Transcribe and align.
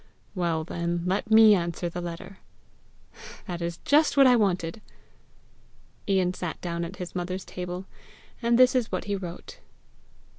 "Well, 0.33 0.63
then, 0.63 1.03
let 1.05 1.29
me 1.29 1.53
answer 1.53 1.87
the 1.87 2.01
letter." 2.01 2.39
"That 3.45 3.61
is 3.61 3.77
just 3.85 4.17
what 4.17 4.25
I 4.25 4.35
wanted!" 4.35 4.81
Ian 6.09 6.33
sat 6.33 6.59
down 6.59 6.83
at 6.83 6.95
his 6.95 7.13
mother's 7.13 7.45
table, 7.45 7.85
and 8.41 8.57
this 8.57 8.73
is 8.73 8.91
what 8.91 9.03
he 9.03 9.15
wrote. 9.15 9.59